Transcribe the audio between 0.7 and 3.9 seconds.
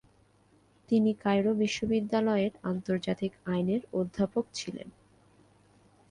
তিনি কায়রো বিশ্ববিদ্যালয়ের আন্তর্জাতিক আইন এর